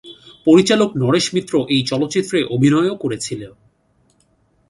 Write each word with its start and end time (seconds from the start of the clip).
পরিচালক 0.47 0.89
নরেশ 0.97 1.25
মিত্র 1.33 1.53
এই 1.69 1.81
চলচ্চিত্রে 1.83 2.39
অভিনয়ও 2.45 2.95
করেছিল। 2.95 3.41